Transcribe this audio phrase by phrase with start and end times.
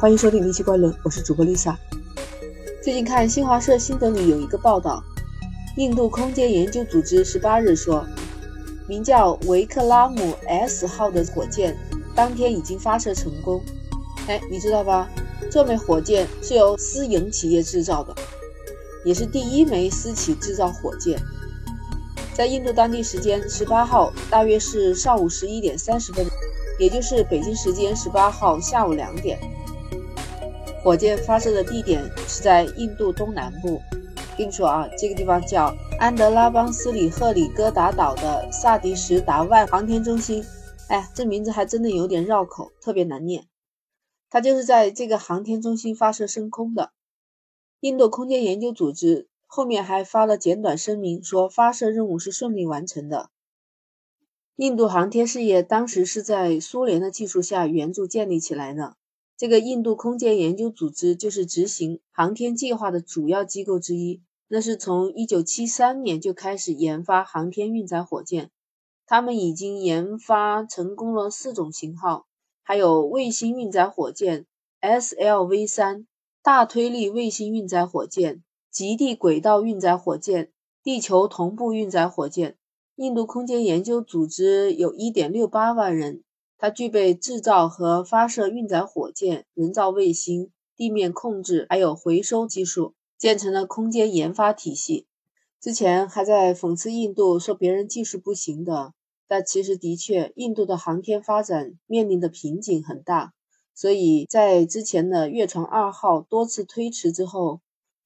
[0.00, 1.74] 欢迎收听《离奇怪论》，我是主播 Lisa。
[2.80, 5.02] 最近看新华社新德里有一个报道，
[5.76, 8.06] 印度空间研究组织十八日说，
[8.86, 11.76] 名叫维克拉姆 S 号的火箭
[12.14, 13.60] 当天已经发射成功。
[14.28, 15.10] 哎，你知道吧？
[15.50, 18.14] 这枚火箭是由私营企业制造的，
[19.04, 21.20] 也是第一枚私企制造火箭。
[22.34, 26.24] 在印度当地时间十八号，大约是上午十一点三十分，
[26.78, 29.36] 也就是北京时间十八号下午两点。
[30.82, 33.80] 火箭发射的地点是在印度东南部。
[34.36, 40.44] 跟你说啊，这个地方叫安德拉邦斯里赫里戈达岛的萨迪什达万航天中心。
[40.88, 43.46] 哎，这名字还真的有点绕口，特别难念。
[44.30, 46.92] 它就是在这个航天中心发射升空的。
[47.80, 49.28] 印度空间研究组织。
[49.50, 53.30] 后面还发了简短声明，说发射任务是顺利完成的。
[54.56, 58.97] 印度航天事业当时是在苏联的技术下援助建立起来的。
[59.38, 64.20] 这个印度空间研究组织就是执行航天计划的主要机构之一。
[64.48, 68.50] 那是从1973年就开始研发航天运载火箭，
[69.06, 72.26] 他们已经研发成功了四种型号，
[72.62, 74.46] 还有卫星运载火箭
[74.80, 76.06] SLV-3、
[76.42, 78.42] 大推力卫星运载火箭。
[78.70, 82.56] 极地轨道运载火箭、地球同步运载火箭。
[82.96, 86.22] 印度空间研究组织有1.68万人，
[86.58, 95.06] 它具备制造和发射运载火箭、人造卫星、地面控制还有回收技术，建成了空间研发体系。
[95.60, 98.92] 之前还在讽刺印度说别人技术不行的，
[99.26, 103.32] 但其实的确，印度的航天发展面临的瓶颈很大，
[103.74, 107.60] 所以在之前的月船二号多次推迟之后。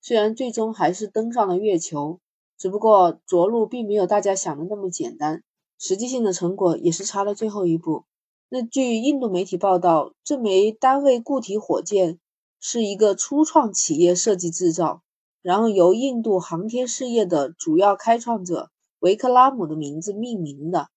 [0.05, 2.19] 虽然最终还是登上了月球，
[2.59, 5.45] 只不过着陆并没有大家想的那么简单，
[5.79, 8.03] 实际性的成果也是差了最后一步。
[8.55, 12.19] 那据印度媒体报道，这枚单位固体火箭
[12.61, 15.01] 是一个初创企业设计制造，
[15.41, 20.89] 然后由印度航天事业的主要开创者维克拉姆的名字命名的。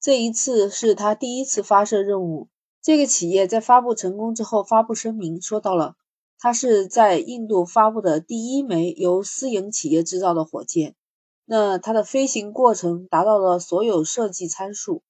[0.00, 2.48] 这一次是他第一次发射任务。
[2.82, 5.94] 这个企业在发布成功之后发布声明，说到了。
[6.40, 10.96] 它是在印度发布的第一枚由私营企业制造的火箭，
[11.44, 15.02] 那它的飞行过程达到了所有设计参数。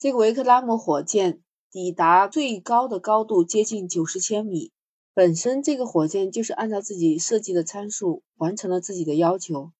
[0.00, 4.72] 这个维克拉姆火箭抵达最高的高度接近九十千米，
[5.12, 9.72] 本身这个火箭就是按照自己设计的参数完成了自己的要求。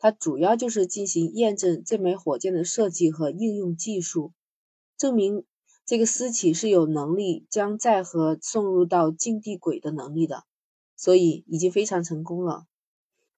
[0.00, 4.32] 它主要就是进行验证这枚火箭的设计和应用技术，
[4.96, 5.44] 证明。
[5.86, 10.42] 这个私企是有能力将载荷送入到近地轨的能力的，
[10.96, 12.64] 所以已经非常成功了。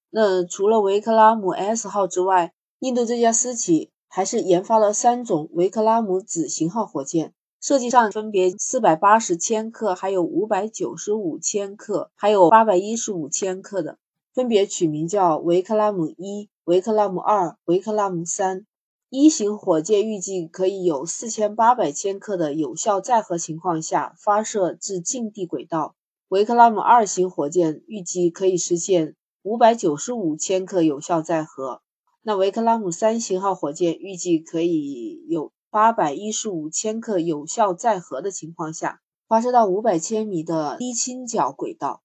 [0.09, 13.99] 那除了维克拉姆 S 号之外，印度这家私企还是研发了三种维克拉姆子型号火箭，设计上分别四百八十千克、还有五百九十五千克、还有八百一十五千克的，
[14.35, 18.67] 分别取名叫维克拉姆一、维克拉姆二、维克拉姆三。
[19.11, 25.95] 一型火箭预计可以有四千八百千克的有效载荷情况下发射至近地轨道。
[26.29, 31.81] 维克拉姆二型火箭预计可以实现五百九十五千克有效载荷。
[32.23, 42.03] 那维克拉姆三型号火箭预计可以有八百一十五千克有效载荷的情况下发射到五百千米的低倾角轨道。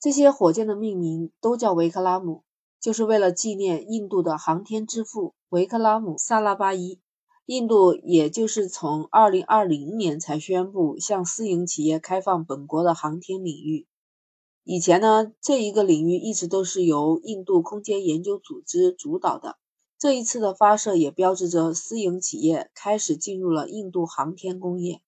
[0.00, 2.44] 这些火箭的命名都叫维克拉姆。
[2.80, 6.98] 就是为了纪念印度的航天之父维克拉姆·萨拉巴伊。
[7.44, 13.88] 印度也就是从2020年才宣布向私营企业开放本国的航天领域。
[14.72, 19.56] 以前呢，这一个领域一直都是由印度空间研究组织主导的。
[19.98, 25.00] 这一次的发射也标志着私营企业开始进入了印度航天工业。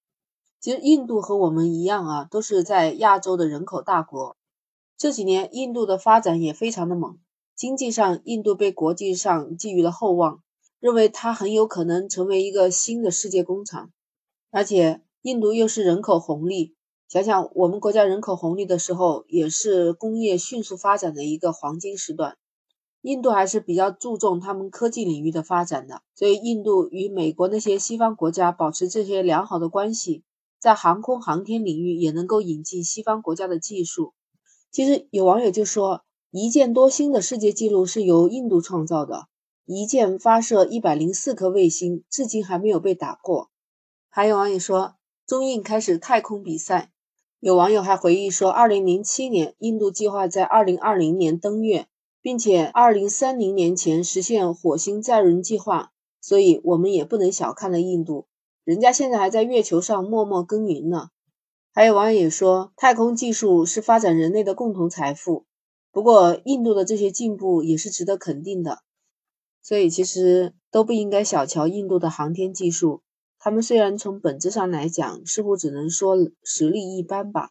[0.61, 4.37] 其实，印度和我们一样啊，都是在亚洲的人口大国。
[4.99, 7.21] 这几年，印度的发展也非常的猛。
[7.55, 10.43] 经济上，印度被国际上寄予了厚望，
[10.81, 13.93] 认为它很有可能成为一个新的世界工厂。
[14.51, 16.75] 而且，印度又是人口红利，
[17.13, 22.39] 想想我们国家人口红利的时候，也是工业迅速发展的一个黄金时段。
[23.03, 30.25] 印度还是比较注重他们科技领域的发展的，所以印度与美国那些西方国家保持这些良好的关系，
[30.59, 34.15] 在航空航天领域也能够引进西方国家的技术。
[34.71, 36.05] 其实有网友就说。
[36.31, 39.27] 一箭多星的世界纪录是由印度创造的，
[39.67, 43.51] 一箭发射一百零四颗卫星，至今还没有被打破。
[44.09, 44.95] 还有网友说，
[45.27, 46.91] 中印开始太空比赛。
[47.43, 51.89] 有网友还回忆说，二零零七年，印度计划在二零二零年登月，
[52.21, 55.91] 并且二零三零年前实现火星载人计划。
[56.21, 58.27] 所以，我们也不能小看了印度，
[58.63, 61.09] 人家现在还在月球上默默耕耘呢。
[61.73, 65.45] 还有网友也说，太空技术是发展人类的共同财富。
[65.91, 68.83] 不过，印度的这些进步也是值得肯定的。
[69.61, 73.03] 所以，其实都不应该小瞧印度的航天技术。
[73.45, 77.51] 他们虽然从本质上来讲，似乎只能说实力一般吧，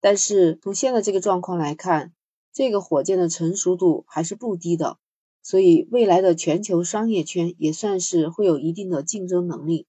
[0.00, 2.12] 但是从现在这个状况来看，
[2.52, 4.98] 这个火箭的成熟度还是不低的。
[5.42, 9.88] 所以，未来的全球商业圈也算是会有一定的竞争能力。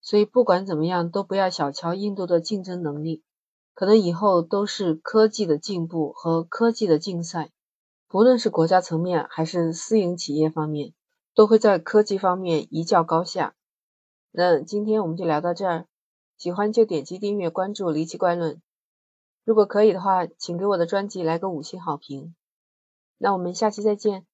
[0.00, 3.24] 所以，不管怎么样，都不要小瞧印度的竞争能力。
[3.74, 7.50] 可能以后都是科技的进步和科技的竞赛，
[8.06, 10.94] 不论是国家层面还是私营企业方面，
[11.34, 13.56] 都会在科技方面一较高下。
[14.36, 15.86] 那今天我们就聊到这儿，
[16.38, 18.56] 喜欢就点击订阅关注《离奇怪论》，
[19.44, 22.34] 如果可以的话，请给我的专辑来个五星好评。
[23.16, 24.26] 那我们下期再见。